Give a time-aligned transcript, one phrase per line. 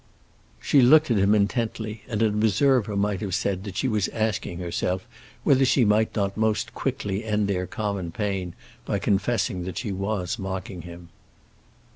[0.59, 4.57] She looked at him intently, and an observer might have said that she was asking
[4.57, 5.05] herself
[5.43, 10.39] whether she might not most quickly end their common pain by confessing that she was
[10.39, 11.09] mocking him.